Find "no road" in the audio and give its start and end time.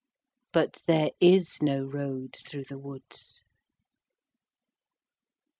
1.61-2.35